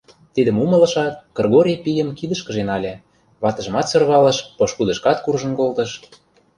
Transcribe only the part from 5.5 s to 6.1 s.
колтыш.